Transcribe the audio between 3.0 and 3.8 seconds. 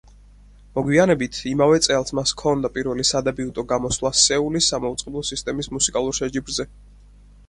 სადებიუტო